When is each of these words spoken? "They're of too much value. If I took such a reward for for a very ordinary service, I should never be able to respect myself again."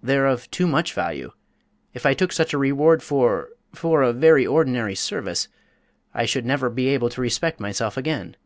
"They're 0.00 0.28
of 0.28 0.48
too 0.52 0.68
much 0.68 0.92
value. 0.94 1.32
If 1.92 2.06
I 2.06 2.14
took 2.14 2.30
such 2.30 2.52
a 2.54 2.58
reward 2.58 3.02
for 3.02 3.48
for 3.74 4.02
a 4.02 4.12
very 4.12 4.46
ordinary 4.46 4.94
service, 4.94 5.48
I 6.14 6.26
should 6.26 6.46
never 6.46 6.70
be 6.70 6.86
able 6.86 7.10
to 7.10 7.20
respect 7.20 7.58
myself 7.58 7.96
again." 7.96 8.36